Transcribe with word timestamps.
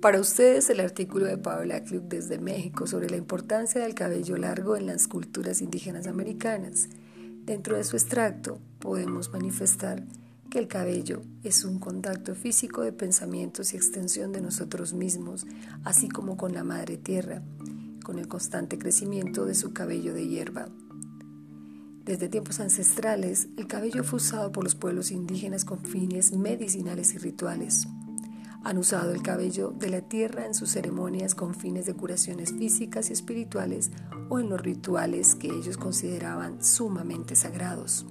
Para 0.00 0.18
ustedes 0.18 0.70
el 0.70 0.80
artículo 0.80 1.26
de 1.26 1.36
Paola 1.36 1.84
Klug 1.84 2.04
desde 2.04 2.38
México 2.38 2.86
sobre 2.86 3.10
la 3.10 3.18
importancia 3.18 3.82
del 3.82 3.94
cabello 3.94 4.38
largo 4.38 4.74
en 4.74 4.86
las 4.86 5.06
culturas 5.08 5.60
indígenas 5.60 6.06
americanas. 6.06 6.88
Dentro 7.44 7.76
de 7.76 7.84
su 7.84 7.96
extracto 7.96 8.58
podemos 8.78 9.30
manifestar 9.30 10.02
que 10.48 10.58
el 10.58 10.68
cabello 10.68 11.20
es 11.44 11.66
un 11.66 11.78
contacto 11.78 12.34
físico 12.34 12.80
de 12.80 12.92
pensamientos 12.92 13.74
y 13.74 13.76
extensión 13.76 14.32
de 14.32 14.40
nosotros 14.40 14.94
mismos, 14.94 15.46
así 15.84 16.08
como 16.08 16.38
con 16.38 16.54
la 16.54 16.64
madre 16.64 16.96
tierra, 16.96 17.42
con 18.02 18.18
el 18.18 18.26
constante 18.26 18.78
crecimiento 18.78 19.44
de 19.44 19.54
su 19.54 19.74
cabello 19.74 20.14
de 20.14 20.26
hierba. 20.26 20.68
Desde 22.06 22.30
tiempos 22.30 22.58
ancestrales, 22.60 23.48
el 23.58 23.66
cabello 23.66 24.02
fue 24.02 24.16
usado 24.16 24.50
por 24.50 24.64
los 24.64 24.74
pueblos 24.74 25.10
indígenas 25.10 25.66
con 25.66 25.84
fines 25.84 26.32
medicinales 26.32 27.12
y 27.12 27.18
rituales. 27.18 27.86
Han 28.62 28.76
usado 28.76 29.12
el 29.12 29.22
cabello 29.22 29.70
de 29.70 29.88
la 29.88 30.02
tierra 30.02 30.44
en 30.44 30.54
sus 30.54 30.70
ceremonias 30.70 31.34
con 31.34 31.54
fines 31.54 31.86
de 31.86 31.94
curaciones 31.94 32.52
físicas 32.52 33.08
y 33.08 33.14
espirituales 33.14 33.90
o 34.28 34.38
en 34.38 34.50
los 34.50 34.60
rituales 34.60 35.34
que 35.34 35.48
ellos 35.48 35.78
consideraban 35.78 36.62
sumamente 36.62 37.36
sagrados. 37.36 38.06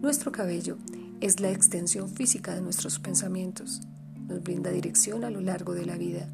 Nuestro 0.00 0.30
cabello 0.30 0.76
es 1.20 1.40
la 1.40 1.50
extensión 1.50 2.08
física 2.08 2.54
de 2.54 2.60
nuestros 2.60 3.00
pensamientos. 3.00 3.80
Nos 4.28 4.42
brinda 4.42 4.70
dirección 4.70 5.24
a 5.24 5.30
lo 5.30 5.40
largo 5.40 5.74
de 5.74 5.86
la 5.86 5.96
vida. 5.96 6.28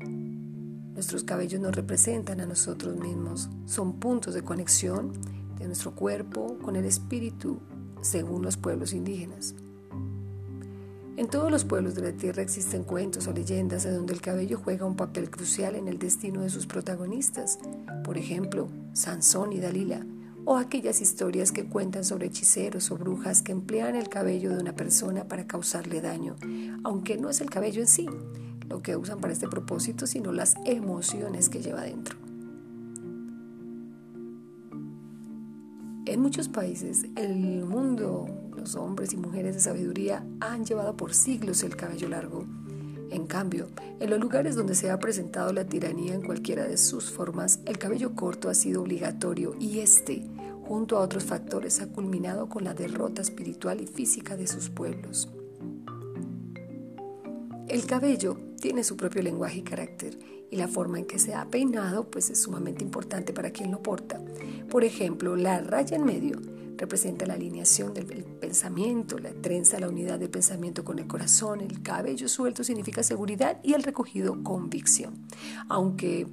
Nuestros 0.93 1.25
cabellos 1.25 1.61
nos 1.61 1.75
representan 1.75 2.41
a 2.41 2.47
nosotros 2.47 2.97
mismos. 2.99 3.49
Son 3.65 3.99
puntos 4.01 4.35
de 4.35 4.43
conexión 4.43 5.13
de 5.59 5.67
nuestro 5.67 5.95
cuerpo 5.95 6.59
con 6.61 6.77
el 6.77 6.85
espíritu, 6.85 7.61
según 8.03 8.43
los 8.43 8.59
pueblos 8.59 8.93
indígenas. 8.93 9.55
En 11.15 11.29
todos 11.29 11.51
los 11.51 11.65
pueblos 11.65 11.95
de 11.95 12.03
la 12.03 12.13
tierra 12.13 12.43
existen 12.43 12.85
cuentos 12.85 13.27
o 13.27 13.33
leyendas 13.33 13.85
en 13.85 13.95
donde 13.95 14.15
el 14.15 14.23
cabello 14.23 14.59
juega 14.63 14.87
un 14.87 14.97
papel 14.97 15.31
crucial 15.31 15.77
en 15.77 15.87
el 15.87 15.99
destino 15.99 16.41
de 16.41 16.49
sus 16.49 16.67
protagonistas, 16.67 17.59
por 18.03 18.17
ejemplo, 18.17 18.69
Sansón 18.95 19.53
y 19.53 19.61
Dalila, 19.61 20.07
o 20.47 20.57
aquellas 20.57 21.03
historias 21.03 21.53
que 21.53 21.67
cuentan 21.67 22.05
sobre 22.05 22.29
hechiceros 22.29 22.91
o 22.91 22.97
brujas 22.97 23.43
que 23.43 23.53
emplean 23.53 23.95
el 23.95 24.09
cabello 24.09 24.51
de 24.55 24.61
una 24.61 24.75
persona 24.75 25.29
para 25.29 25.47
causarle 25.47 26.01
daño, 26.01 26.35
aunque 26.83 27.19
no 27.19 27.29
es 27.29 27.43
el 27.43 27.51
cabello 27.51 27.83
en 27.83 27.89
sí 27.89 28.09
lo 28.69 28.83
que 28.83 28.97
usan 28.97 29.21
para 29.21 29.35
este 29.35 29.49
propósito, 29.49 30.07
sino 30.07 30.33
las 30.33 30.55
emociones 30.65 31.51
que 31.51 31.61
lleva 31.61 31.83
dentro. 31.83 32.17
En 36.13 36.21
muchos 36.21 36.47
países, 36.47 37.07
el 37.17 37.65
mundo, 37.65 38.29
los 38.55 38.75
hombres 38.75 39.15
y 39.15 39.17
mujeres 39.17 39.55
de 39.55 39.63
sabiduría 39.63 40.23
han 40.41 40.67
llevado 40.67 40.95
por 40.95 41.15
siglos 41.15 41.63
el 41.63 41.75
cabello 41.75 42.07
largo. 42.11 42.45
En 43.11 43.27
cambio, 43.27 43.69
en 43.99 44.11
los 44.11 44.21
lugares 44.21 44.55
donde 44.55 44.75
se 44.75 44.91
ha 44.91 44.99
presentado 44.99 45.55
la 45.55 45.65
tiranía 45.65 46.13
en 46.13 46.21
cualquiera 46.21 46.69
de 46.69 46.77
sus 46.77 47.11
formas, 47.11 47.61
el 47.65 47.79
cabello 47.79 48.15
corto 48.15 48.51
ha 48.51 48.55
sido 48.55 48.83
obligatorio 48.83 49.55
y 49.59 49.79
este, 49.81 50.23
junto 50.69 50.99
a 50.99 51.01
otros 51.01 51.25
factores, 51.25 51.81
ha 51.81 51.87
culminado 51.87 52.47
con 52.47 52.65
la 52.65 52.75
derrota 52.75 53.23
espiritual 53.23 53.81
y 53.81 53.87
física 53.87 54.37
de 54.37 54.47
sus 54.47 54.69
pueblos. 54.69 55.31
El 57.69 57.87
cabello 57.87 58.37
tiene 58.61 58.85
su 58.85 58.99
propio 58.99 59.23
lenguaje 59.23 59.61
y 59.61 59.63
carácter 59.63 60.19
y 60.53 60.57
la 60.57 60.69
forma 60.69 60.99
en 60.99 61.07
que 61.07 61.19
se 61.19 61.35
ha 61.35 61.47
peinado 61.47 62.05
pues 62.05 62.31
es 62.31 62.43
sumamente 62.43 62.85
importante 62.85 63.33
para 63.33 63.51
quien 63.51 63.73
lo 63.73 63.83
porta. 63.83 64.21
Por 64.71 64.85
ejemplo, 64.85 65.35
la 65.35 65.61
raya 65.61 65.97
en 65.97 66.05
medio 66.05 66.41
representa 66.77 67.27
la 67.27 67.35
alineación 67.35 67.95
del 67.95 68.07
pensamiento, 68.07 69.19
la 69.19 69.33
trenza 69.33 69.81
la 69.81 69.89
unidad 69.89 70.19
del 70.19 70.29
pensamiento 70.29 70.85
con 70.85 70.99
el 70.99 71.07
corazón, 71.07 71.63
el 71.63 71.83
cabello 71.83 72.29
suelto 72.29 72.65
significa 72.65 73.03
seguridad 73.03 73.61
y 73.63 73.73
el 73.73 73.83
recogido 73.83 74.45
convicción. 74.45 75.27
Aunque 75.69 76.29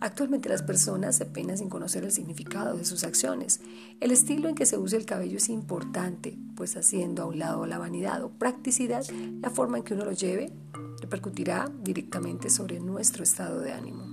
Actualmente 0.00 0.50
las 0.50 0.62
personas 0.62 1.16
se 1.16 1.24
peinan 1.24 1.56
sin 1.56 1.70
conocer 1.70 2.04
el 2.04 2.12
significado 2.12 2.76
de 2.76 2.84
sus 2.84 3.04
acciones. 3.04 3.60
El 4.00 4.10
estilo 4.10 4.50
en 4.50 4.54
que 4.54 4.66
se 4.66 4.76
usa 4.76 4.98
el 4.98 5.06
cabello 5.06 5.38
es 5.38 5.48
importante, 5.48 6.36
pues 6.56 6.76
haciendo 6.76 7.22
a 7.22 7.26
un 7.26 7.38
lado 7.38 7.64
la 7.64 7.78
vanidad 7.78 8.22
o 8.22 8.28
practicidad, 8.28 9.02
la 9.40 9.48
forma 9.48 9.78
en 9.78 9.84
que 9.84 9.94
uno 9.94 10.04
lo 10.04 10.12
lleve 10.12 10.52
repercutirá 11.00 11.70
directamente 11.82 12.50
sobre 12.50 12.80
nuestro 12.80 13.22
estado 13.22 13.60
de 13.60 13.72
ánimo. 13.72 14.04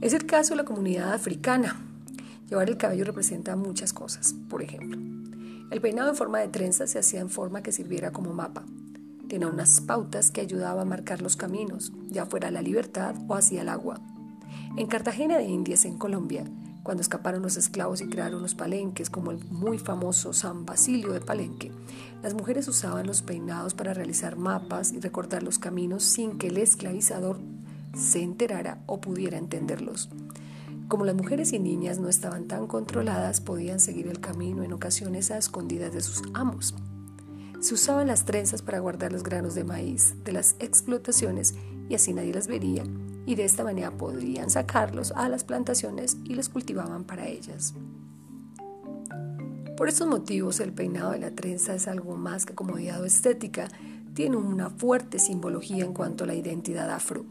Es 0.00 0.12
el 0.12 0.26
caso 0.26 0.50
de 0.50 0.56
la 0.56 0.64
comunidad 0.64 1.12
africana. 1.12 1.80
Llevar 2.48 2.68
el 2.68 2.76
cabello 2.76 3.04
representa 3.04 3.56
muchas 3.56 3.92
cosas. 3.92 4.34
Por 4.50 4.62
ejemplo, 4.62 4.98
el 5.70 5.80
peinado 5.80 6.10
en 6.10 6.16
forma 6.16 6.40
de 6.40 6.48
trenza 6.48 6.86
se 6.86 6.98
hacía 6.98 7.20
en 7.20 7.30
forma 7.30 7.62
que 7.62 7.72
sirviera 7.72 8.12
como 8.12 8.34
mapa. 8.34 8.64
Tenía 9.28 9.48
unas 9.48 9.80
pautas 9.80 10.30
que 10.30 10.42
ayudaban 10.42 10.86
a 10.86 10.90
marcar 10.90 11.22
los 11.22 11.36
caminos, 11.36 11.92
ya 12.08 12.26
fuera 12.26 12.50
la 12.50 12.60
libertad 12.60 13.14
o 13.28 13.34
hacia 13.34 13.62
el 13.62 13.68
agua. 13.68 14.00
En 14.76 14.86
Cartagena 14.86 15.38
de 15.38 15.44
Indias, 15.44 15.84
en 15.84 15.96
Colombia, 15.96 16.44
cuando 16.84 17.00
escaparon 17.00 17.42
los 17.42 17.56
esclavos 17.56 18.02
y 18.02 18.08
crearon 18.08 18.42
los 18.42 18.54
palenques, 18.54 19.08
como 19.08 19.30
el 19.30 19.42
muy 19.46 19.78
famoso 19.78 20.34
San 20.34 20.66
Basilio 20.66 21.14
de 21.14 21.20
Palenque, 21.22 21.72
las 22.22 22.34
mujeres 22.34 22.68
usaban 22.68 23.06
los 23.06 23.22
peinados 23.22 23.72
para 23.72 23.94
realizar 23.94 24.36
mapas 24.36 24.92
y 24.92 25.00
recortar 25.00 25.42
los 25.42 25.58
caminos 25.58 26.04
sin 26.04 26.36
que 26.36 26.48
el 26.48 26.58
esclavizador 26.58 27.40
se 27.96 28.22
enterara 28.22 28.82
o 28.84 29.00
pudiera 29.00 29.38
entenderlos. 29.38 30.10
Como 30.86 31.06
las 31.06 31.14
mujeres 31.14 31.54
y 31.54 31.58
niñas 31.58 31.98
no 31.98 32.10
estaban 32.10 32.44
tan 32.44 32.66
controladas, 32.66 33.40
podían 33.40 33.80
seguir 33.80 34.06
el 34.06 34.20
camino 34.20 34.62
en 34.62 34.74
ocasiones 34.74 35.30
a 35.30 35.38
escondidas 35.38 35.94
de 35.94 36.02
sus 36.02 36.22
amos. 36.34 36.74
Se 37.60 37.72
usaban 37.72 38.08
las 38.08 38.26
trenzas 38.26 38.60
para 38.60 38.80
guardar 38.80 39.10
los 39.10 39.22
granos 39.22 39.54
de 39.54 39.64
maíz 39.64 40.16
de 40.22 40.32
las 40.32 40.54
explotaciones 40.58 41.54
y 41.88 41.94
así 41.94 42.12
nadie 42.12 42.34
las 42.34 42.46
vería 42.46 42.84
y 43.26 43.34
de 43.34 43.44
esta 43.44 43.64
manera 43.64 43.90
podrían 43.90 44.50
sacarlos 44.50 45.12
a 45.12 45.28
las 45.28 45.44
plantaciones 45.44 46.16
y 46.24 46.34
los 46.34 46.48
cultivaban 46.48 47.04
para 47.04 47.28
ellas. 47.28 47.74
Por 49.76 49.88
estos 49.88 50.06
motivos 50.06 50.60
el 50.60 50.72
peinado 50.72 51.10
de 51.12 51.18
la 51.18 51.32
trenza 51.32 51.74
es 51.74 51.88
algo 51.88 52.16
más 52.16 52.46
que 52.46 52.54
comodidad 52.54 53.02
o 53.02 53.06
estética, 53.06 53.68
tiene 54.14 54.36
una 54.36 54.70
fuerte 54.70 55.18
simbología 55.18 55.84
en 55.84 55.92
cuanto 55.92 56.24
a 56.24 56.26
la 56.28 56.34
identidad 56.34 56.90
afro. 56.90 57.26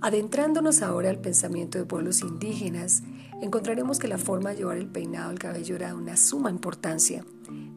Adentrándonos 0.00 0.80
ahora 0.80 1.10
al 1.10 1.20
pensamiento 1.20 1.76
de 1.76 1.84
pueblos 1.84 2.22
indígenas, 2.22 3.02
encontraremos 3.42 3.98
que 3.98 4.08
la 4.08 4.16
forma 4.16 4.50
de 4.50 4.56
llevar 4.56 4.78
el 4.78 4.86
peinado 4.86 5.30
al 5.30 5.38
cabello 5.38 5.76
era 5.76 5.88
de 5.88 5.94
una 5.94 6.16
suma 6.16 6.50
importancia. 6.50 7.24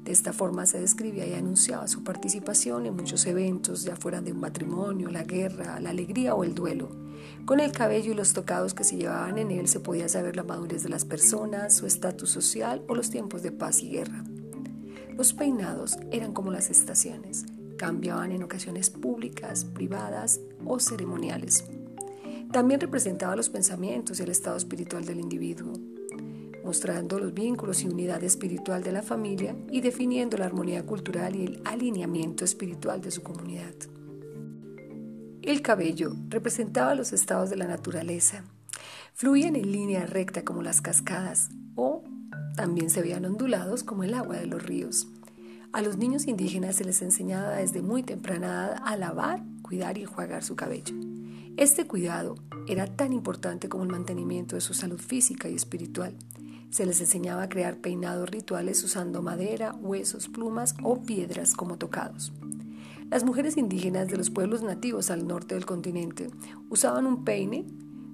De 0.04 0.12
esta 0.12 0.34
forma 0.34 0.66
se 0.66 0.80
describía 0.80 1.28
y 1.28 1.34
anunciaba 1.34 1.88
su 1.88 2.04
participación 2.04 2.88
en 2.88 2.96
muchos 2.96 3.26
eventos, 3.28 3.84
ya 3.84 3.96
fueran 3.96 4.26
de 4.26 4.32
un 4.32 4.40
matrimonio, 4.40 5.12
la 5.12 5.24
guerra, 5.24 5.80
la 5.80 5.92
alegría 5.92 6.34
o 6.34 6.44
el 6.44 6.56
duelo. 6.56 6.90
Con 7.46 7.60
el 7.60 7.72
cabello 7.72 8.12
y 8.12 8.16
los 8.16 8.34
tocados 8.34 8.74
que 8.74 8.84
se 8.84 8.98
llevaban 8.98 9.38
en 9.38 9.52
él 9.52 9.68
se 9.68 9.80
podía 9.80 10.10
saber 10.10 10.36
la 10.36 10.44
madurez 10.44 10.82
de 10.82 10.90
las 10.90 11.06
personas, 11.06 11.76
su 11.76 11.86
estatus 11.86 12.32
social 12.32 12.84
o 12.88 12.96
los 12.96 13.12
tiempos 13.12 13.44
de 13.44 13.52
paz 13.52 13.84
y 13.84 13.90
guerra. 13.90 14.24
Los 15.16 15.34
peinados 15.34 15.98
eran 16.12 16.34
como 16.34 16.52
las 16.52 16.72
estaciones, 16.72 17.46
cambiaban 17.78 18.32
en 18.32 18.42
ocasiones 18.42 18.90
públicas, 18.90 19.66
privadas 19.66 20.40
o 20.66 20.80
ceremoniales. 20.80 21.66
También 22.52 22.80
representaba 22.80 23.36
los 23.36 23.50
pensamientos 23.50 24.20
y 24.20 24.24
el 24.24 24.30
estado 24.30 24.58
espiritual 24.58 25.06
del 25.06 25.20
individuo 25.20 25.74
mostrando 26.64 27.20
los 27.20 27.34
vínculos 27.34 27.84
y 27.84 27.88
unidad 27.88 28.24
espiritual 28.24 28.84
de 28.84 28.92
la 28.92 29.02
familia 29.02 29.56
y 29.72 29.82
definiendo 29.82 30.38
la 30.38 30.46
armonía 30.46 30.86
cultural 30.86 31.36
y 31.36 31.46
el 31.46 31.62
alineamiento 31.66 32.46
espiritual 32.46 33.02
de 33.02 33.12
su 33.12 33.24
comunidad. 33.24 33.74
El 35.42 35.62
cabello 35.62 36.16
representaba 36.30 36.94
los 36.94 37.14
estados 37.14 37.50
de 37.50 37.58
la 37.58 37.68
naturaleza. 37.68 38.44
Fluían 39.14 39.56
en 39.56 39.72
línea 39.72 40.06
recta 40.06 40.44
como 40.44 40.62
las 40.62 40.82
cascadas 40.82 41.50
o 41.76 42.04
también 42.56 42.90
se 42.90 43.02
veían 43.02 43.26
ondulados 43.26 43.84
como 43.84 44.04
el 44.04 44.14
agua 44.14 44.38
de 44.38 44.46
los 44.46 44.62
ríos. 44.62 45.08
A 45.74 45.82
los 45.82 45.98
niños 45.98 46.28
indígenas 46.28 46.76
se 46.76 46.84
les 46.84 47.02
enseñaba 47.02 47.56
desde 47.56 47.82
muy 47.82 48.04
temprana 48.04 48.48
edad 48.48 48.82
a 48.84 48.98
lavar, 48.98 49.42
cuidar 49.62 49.98
y 49.98 50.02
enjuagar 50.02 50.44
su 50.44 50.56
cabello. 50.56 50.94
Este 51.58 51.88
cuidado 51.88 52.36
era 52.68 52.88
tan 52.88 53.14
importante 53.14 53.70
como 53.70 53.84
el 53.84 53.90
mantenimiento 53.90 54.56
de 54.56 54.62
su 54.62 54.74
salud 54.74 55.00
física 55.00 55.50
y 55.50 55.56
espiritual. 55.56 56.14
Se 56.72 56.86
les 56.86 57.02
enseñaba 57.02 57.44
a 57.44 57.50
crear 57.50 57.80
peinados 57.80 58.30
rituales 58.30 58.82
usando 58.86 59.22
madera, 59.22 59.74
huesos, 59.74 60.30
plumas 60.30 60.74
o 60.82 61.02
piedras 61.02 61.54
como 61.54 61.78
tocados. 61.78 62.32
Las 63.10 63.26
mujeres 63.26 63.58
indígenas 63.58 64.08
de 64.08 64.16
los 64.16 64.30
pueblos 64.30 64.64
nativos 64.64 65.12
al 65.12 65.28
norte 65.28 65.56
del 65.56 65.66
continente 65.66 66.30
usaban 66.70 67.08
un 67.08 67.26
peine 67.26 67.68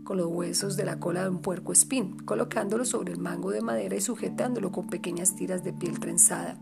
con 0.03 0.17
los 0.17 0.25
huesos 0.25 0.75
de 0.75 0.85
la 0.85 0.99
cola 0.99 1.21
de 1.21 1.29
un 1.29 1.43
puerco 1.43 1.71
espín, 1.71 2.17
colocándolo 2.17 2.83
sobre 2.83 3.13
el 3.13 3.19
mango 3.19 3.51
de 3.51 3.61
madera 3.61 3.95
y 3.95 4.01
sujetándolo 4.01 4.71
con 4.71 4.87
pequeñas 4.87 5.35
tiras 5.35 5.63
de 5.63 5.73
piel 5.73 5.99
trenzada. 5.99 6.57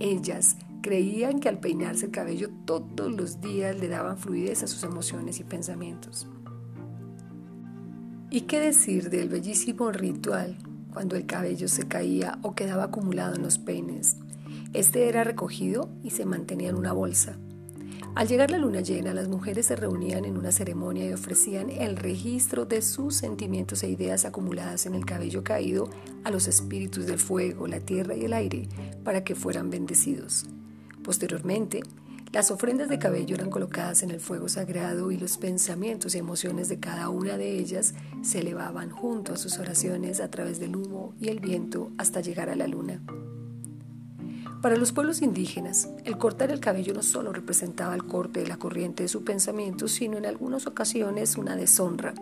Ellas 0.00 0.56
creían 0.82 1.38
que 1.38 1.48
al 1.48 1.60
peinarse 1.60 2.06
el 2.06 2.10
cabello 2.10 2.50
todos 2.64 3.12
los 3.12 3.40
días 3.40 3.78
le 3.78 3.86
daban 3.86 4.18
fluidez 4.18 4.64
a 4.64 4.66
sus 4.66 4.82
emociones 4.82 5.38
y 5.38 5.44
pensamientos. 5.44 6.26
¿Y 8.28 8.40
qué 8.40 8.58
decir 8.58 9.08
del 9.08 9.28
bellísimo 9.28 9.92
ritual 9.92 10.58
cuando 10.92 11.16
el 11.16 11.26
cabello 11.26 11.68
se 11.68 11.88
caía 11.88 12.38
o 12.42 12.54
quedaba 12.54 12.84
acumulado 12.84 13.34
en 13.34 13.42
los 13.42 13.58
peines. 13.58 14.16
Este 14.72 15.08
era 15.08 15.24
recogido 15.24 15.88
y 16.02 16.10
se 16.10 16.24
mantenía 16.24 16.70
en 16.70 16.76
una 16.76 16.92
bolsa. 16.92 17.36
Al 18.14 18.28
llegar 18.28 18.50
la 18.50 18.58
luna 18.58 18.82
llena, 18.82 19.14
las 19.14 19.28
mujeres 19.28 19.66
se 19.66 19.76
reunían 19.76 20.26
en 20.26 20.36
una 20.36 20.52
ceremonia 20.52 21.06
y 21.06 21.12
ofrecían 21.14 21.70
el 21.70 21.96
registro 21.96 22.66
de 22.66 22.82
sus 22.82 23.14
sentimientos 23.14 23.82
e 23.82 23.88
ideas 23.88 24.26
acumuladas 24.26 24.84
en 24.84 24.94
el 24.94 25.06
cabello 25.06 25.42
caído 25.42 25.88
a 26.22 26.30
los 26.30 26.46
espíritus 26.46 27.06
del 27.06 27.18
fuego, 27.18 27.66
la 27.66 27.80
tierra 27.80 28.14
y 28.14 28.26
el 28.26 28.34
aire 28.34 28.68
para 29.02 29.24
que 29.24 29.34
fueran 29.34 29.70
bendecidos. 29.70 30.44
Posteriormente, 31.02 31.82
las 32.32 32.50
ofrendas 32.50 32.88
de 32.88 32.98
cabello 32.98 33.34
eran 33.34 33.50
colocadas 33.50 34.02
en 34.02 34.10
el 34.10 34.18
fuego 34.18 34.48
sagrado 34.48 35.12
y 35.12 35.18
los 35.18 35.36
pensamientos 35.36 36.14
y 36.14 36.18
emociones 36.18 36.70
de 36.70 36.80
cada 36.80 37.10
una 37.10 37.36
de 37.36 37.58
ellas 37.58 37.92
se 38.22 38.38
elevaban 38.38 38.88
junto 38.88 39.34
a 39.34 39.36
sus 39.36 39.58
oraciones 39.58 40.18
a 40.18 40.30
través 40.30 40.58
del 40.58 40.74
humo 40.74 41.14
y 41.20 41.28
el 41.28 41.40
viento 41.40 41.90
hasta 41.98 42.22
llegar 42.22 42.48
a 42.48 42.56
la 42.56 42.66
luna. 42.66 43.02
Para 44.62 44.76
los 44.76 44.92
pueblos 44.92 45.20
indígenas, 45.20 45.90
el 46.04 46.16
cortar 46.16 46.50
el 46.50 46.60
cabello 46.60 46.94
no 46.94 47.02
solo 47.02 47.34
representaba 47.34 47.94
el 47.94 48.04
corte 48.04 48.40
de 48.40 48.46
la 48.46 48.56
corriente 48.56 49.02
de 49.02 49.10
su 49.10 49.24
pensamiento, 49.24 49.86
sino 49.86 50.16
en 50.16 50.24
algunas 50.24 50.66
ocasiones 50.66 51.36
una 51.36 51.54
deshonra. 51.54 52.14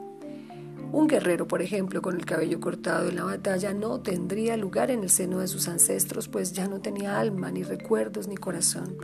Un 0.92 1.06
guerrero, 1.06 1.46
por 1.46 1.62
ejemplo, 1.62 2.02
con 2.02 2.16
el 2.16 2.26
cabello 2.26 2.58
cortado 2.58 3.08
en 3.08 3.14
la 3.14 3.24
batalla 3.24 3.72
no 3.72 4.00
tendría 4.00 4.56
lugar 4.56 4.90
en 4.90 5.04
el 5.04 5.10
seno 5.10 5.38
de 5.38 5.46
sus 5.46 5.68
ancestros, 5.68 6.26
pues 6.26 6.52
ya 6.52 6.66
no 6.66 6.80
tenía 6.80 7.20
alma, 7.20 7.52
ni 7.52 7.62
recuerdos, 7.62 8.26
ni 8.26 8.36
corazón. 8.36 8.96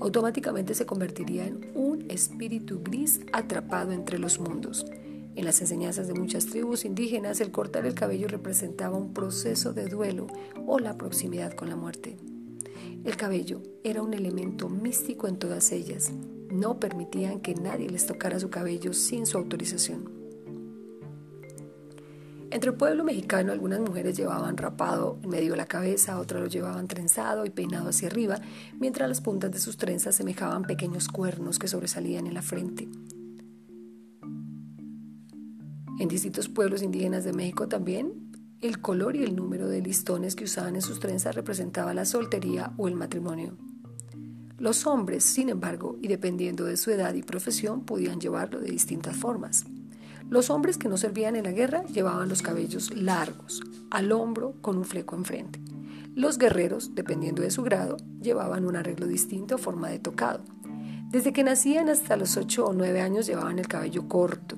Automáticamente 0.00 0.74
se 0.74 0.86
convertiría 0.86 1.44
en 1.44 1.72
un 1.74 2.08
espíritu 2.08 2.80
gris 2.84 3.20
atrapado 3.32 3.90
entre 3.90 4.20
los 4.20 4.38
mundos. 4.38 4.86
En 5.34 5.44
las 5.44 5.60
enseñanzas 5.60 6.06
de 6.06 6.14
muchas 6.14 6.46
tribus 6.46 6.84
indígenas, 6.84 7.40
el 7.40 7.50
cortar 7.50 7.86
el 7.86 7.94
cabello 7.94 8.28
representaba 8.28 8.96
un 8.96 9.12
proceso 9.12 9.72
de 9.72 9.86
duelo 9.86 10.28
o 10.66 10.78
la 10.78 10.96
proximidad 10.96 11.54
con 11.54 11.68
la 11.68 11.76
muerte. 11.76 12.16
El 13.04 13.16
cabello 13.16 13.62
era 13.82 14.00
un 14.00 14.14
elemento 14.14 14.68
místico 14.68 15.26
en 15.26 15.38
todas 15.38 15.72
ellas. 15.72 16.12
No 16.52 16.78
permitían 16.78 17.40
que 17.40 17.56
nadie 17.56 17.90
les 17.90 18.06
tocara 18.06 18.38
su 18.38 18.48
cabello 18.48 18.92
sin 18.92 19.26
su 19.26 19.38
autorización. 19.38 20.21
Entre 22.52 22.68
el 22.68 22.76
pueblo 22.76 23.02
mexicano 23.02 23.50
algunas 23.50 23.80
mujeres 23.80 24.14
llevaban 24.14 24.58
rapado 24.58 25.18
en 25.22 25.30
medio 25.30 25.52
de 25.52 25.56
la 25.56 25.64
cabeza, 25.64 26.18
otras 26.18 26.42
lo 26.42 26.48
llevaban 26.48 26.86
trenzado 26.86 27.46
y 27.46 27.50
peinado 27.50 27.88
hacia 27.88 28.08
arriba, 28.08 28.42
mientras 28.78 29.08
las 29.08 29.22
puntas 29.22 29.50
de 29.50 29.58
sus 29.58 29.78
trenzas 29.78 30.16
semejaban 30.16 30.64
pequeños 30.64 31.08
cuernos 31.08 31.58
que 31.58 31.66
sobresalían 31.66 32.26
en 32.26 32.34
la 32.34 32.42
frente. 32.42 32.90
En 35.98 36.08
distintos 36.08 36.50
pueblos 36.50 36.82
indígenas 36.82 37.24
de 37.24 37.32
México 37.32 37.68
también 37.68 38.12
el 38.60 38.82
color 38.82 39.16
y 39.16 39.24
el 39.24 39.34
número 39.34 39.66
de 39.66 39.80
listones 39.80 40.36
que 40.36 40.44
usaban 40.44 40.74
en 40.74 40.82
sus 40.82 41.00
trenzas 41.00 41.34
representaba 41.34 41.94
la 41.94 42.04
soltería 42.04 42.74
o 42.76 42.86
el 42.86 42.96
matrimonio. 42.96 43.56
Los 44.58 44.86
hombres, 44.86 45.24
sin 45.24 45.48
embargo, 45.48 45.96
y 46.02 46.08
dependiendo 46.08 46.66
de 46.66 46.76
su 46.76 46.90
edad 46.90 47.14
y 47.14 47.22
profesión, 47.22 47.86
podían 47.86 48.20
llevarlo 48.20 48.60
de 48.60 48.70
distintas 48.70 49.16
formas. 49.16 49.64
Los 50.32 50.48
hombres 50.48 50.78
que 50.78 50.88
no 50.88 50.96
servían 50.96 51.36
en 51.36 51.44
la 51.44 51.52
guerra 51.52 51.84
llevaban 51.92 52.30
los 52.30 52.40
cabellos 52.40 52.96
largos, 52.96 53.60
al 53.90 54.12
hombro 54.12 54.54
con 54.62 54.78
un 54.78 54.86
fleco 54.86 55.14
enfrente. 55.14 55.60
Los 56.14 56.38
guerreros, 56.38 56.94
dependiendo 56.94 57.42
de 57.42 57.50
su 57.50 57.62
grado, 57.62 57.98
llevaban 58.18 58.64
un 58.64 58.74
arreglo 58.74 59.06
distinto 59.06 59.56
o 59.56 59.58
forma 59.58 59.90
de 59.90 59.98
tocado. 59.98 60.42
Desde 61.10 61.34
que 61.34 61.44
nacían 61.44 61.90
hasta 61.90 62.16
los 62.16 62.38
8 62.38 62.64
o 62.64 62.72
9 62.72 63.02
años 63.02 63.26
llevaban 63.26 63.58
el 63.58 63.68
cabello 63.68 64.08
corto, 64.08 64.56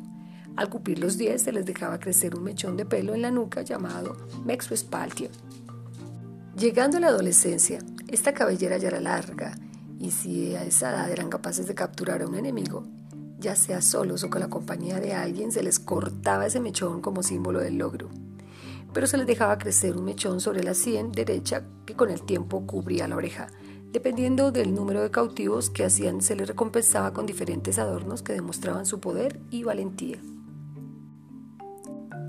al 0.55 0.71
cumplir 0.71 1.01
los 1.01 1.19
10 1.19 1.43
se 1.43 1.51
les 1.51 1.67
dejaba 1.67 1.99
crecer 1.99 2.37
un 2.37 2.45
mechón 2.45 2.77
de 2.77 2.87
pelo 2.87 3.13
en 3.13 3.23
la 3.23 3.33
nuca 3.33 3.63
llamado 3.63 4.17
mexoespaltio. 4.45 5.29
Llegando 6.57 6.99
a 6.99 7.01
la 7.01 7.09
adolescencia, 7.09 7.81
esta 8.07 8.33
cabellera 8.33 8.79
ya 8.79 8.87
era 8.87 9.01
larga 9.01 9.59
y 9.99 10.13
si 10.13 10.55
a 10.55 10.63
esa 10.63 10.91
edad 10.91 11.11
eran 11.11 11.31
capaces 11.31 11.67
de 11.67 11.75
capturar 11.75 12.23
a 12.23 12.29
un 12.29 12.37
enemigo, 12.37 12.87
ya 13.45 13.55
sea 13.57 13.83
solos 13.83 14.25
o 14.25 14.31
con 14.31 14.41
la 14.41 14.49
compañía 14.49 15.01
de 15.01 15.13
alguien, 15.13 15.53
se 15.53 15.63
les 15.63 15.79
cortaba 15.79 16.47
ese 16.47 16.61
mechón 16.61 17.03
como 17.03 17.23
símbolo 17.23 17.61
del 17.61 17.77
logro. 17.77 18.09
Pero 18.95 19.07
se 19.07 19.19
les 19.19 19.27
dejaba 19.27 19.59
crecer 19.59 19.99
un 19.99 20.05
mechón 20.05 20.41
sobre 20.41 20.65
la 20.65 20.73
sien 20.73 21.13
derecha 21.13 21.63
que 21.85 21.95
con 21.95 22.11
el 22.11 22.23
tiempo 22.23 22.67
cubría 22.67 23.07
la 23.07 23.17
oreja. 23.17 23.49
Dependiendo 23.93 24.51
del 24.51 24.75
número 24.75 25.03
de 25.03 25.11
cautivos 25.11 25.69
que 25.69 25.85
hacían, 25.85 26.23
se 26.23 26.37
les 26.37 26.49
recompensaba 26.49 27.13
con 27.13 27.27
diferentes 27.27 27.79
adornos 27.79 28.23
que 28.23 28.33
demostraban 28.33 28.87
su 28.87 28.99
poder 28.99 29.39
y 29.51 29.63
valentía. 29.63 30.19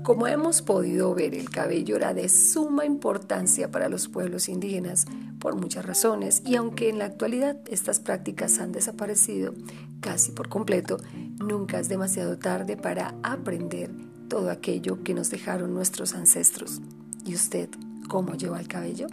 Como 0.06 0.28
hemos 0.28 0.62
podido 0.62 1.12
ver, 1.16 1.34
el 1.34 1.50
cabello 1.50 1.96
era 1.96 2.14
de 2.14 2.28
suma 2.28 2.84
importancia 2.84 3.72
para 3.72 3.88
los 3.88 4.06
pueblos 4.06 4.48
indígenas 4.48 5.04
por 5.40 5.56
muchas 5.56 5.84
razones 5.84 6.42
y 6.46 6.54
aunque 6.54 6.88
en 6.88 7.00
la 7.00 7.06
actualidad 7.06 7.56
estas 7.68 7.98
prácticas 7.98 8.60
han 8.60 8.70
desaparecido 8.70 9.52
casi 9.98 10.30
por 10.30 10.48
completo, 10.48 10.98
nunca 11.40 11.80
es 11.80 11.88
demasiado 11.88 12.38
tarde 12.38 12.76
para 12.76 13.16
aprender 13.24 13.90
todo 14.28 14.52
aquello 14.52 15.02
que 15.02 15.12
nos 15.12 15.28
dejaron 15.28 15.74
nuestros 15.74 16.14
ancestros. 16.14 16.80
¿Y 17.24 17.34
usted 17.34 17.68
cómo 18.08 18.36
lleva 18.36 18.60
el 18.60 18.68
cabello? 18.68 19.08